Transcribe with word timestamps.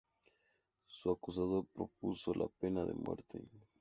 Su 0.87 1.11
acusador 1.11 1.67
propuso 1.67 2.33
la 2.33 2.47
pena 2.47 2.83
de 2.85 2.93
muerte. 2.93 3.43